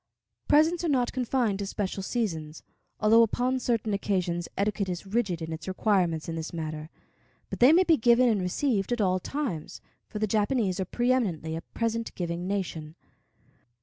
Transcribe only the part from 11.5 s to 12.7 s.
a present giving